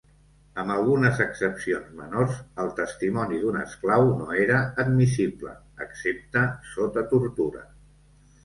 Amb 0.61 0.71
algunes 0.75 1.19
excepcions 1.25 1.91
menors, 1.99 2.39
el 2.63 2.71
testimoni 2.79 3.41
d'un 3.43 3.59
esclau 3.65 4.09
no 4.23 4.31
era 4.47 4.63
admissible, 4.85 5.55
excepte 5.87 6.45
sota 6.75 7.09
tortura. 7.13 7.67